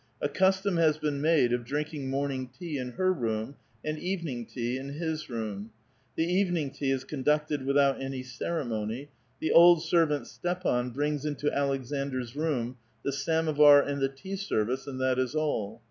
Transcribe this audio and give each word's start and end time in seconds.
A 0.19 0.27
custom 0.27 0.77
has 0.77 0.97
been 0.97 1.21
made 1.21 1.53
of 1.53 1.63
drinking 1.63 2.09
morning 2.09 2.49
tea 2.59 2.79
in 2.79 2.93
her 2.93 3.13
room, 3.13 3.55
and 3.85 3.99
evening 3.99 4.47
tea 4.47 4.75
in 4.75 4.89
his 4.93 5.29
room. 5.29 5.69
The 6.15 6.23
evenin«r 6.25 6.73
tea 6.73 6.89
is 6.89 7.03
conducted 7.03 7.63
without 7.63 7.99
anv 7.99 8.25
ceremony; 8.25 9.09
the 9.39 9.51
old 9.51 9.83
servant, 9.83 10.25
Stepan, 10.25 10.89
brings 10.89 11.23
into 11.23 11.51
Aleksandr's 11.55 12.35
room 12.35 12.77
the 13.03 13.11
samovar 13.13 13.79
and 13.83 14.01
the 14.01 14.09
tea 14.09 14.35
service, 14.37 14.87
and 14.87 14.99
that 14.99 15.19
is 15.19 15.35
all. 15.35 15.79